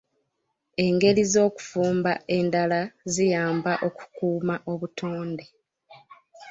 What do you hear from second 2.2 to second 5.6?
endala ziyamba okukuuma obutonde.